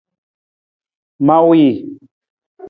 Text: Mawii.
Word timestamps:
Mawii. 1.27 1.73